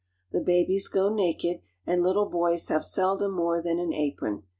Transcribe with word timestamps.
The 0.31 0.41
babies 0.41 0.87
go 0.87 1.13
naked, 1.13 1.61
and 1.85 2.01
little 2.01 2.25
boys 2.27 2.69
have 2.69 2.83
sel 2.83 3.17
dom 3.17 3.33
more 3.33 3.61
than 3.61 3.77
an 3.77 3.93
apron. 3.93 4.41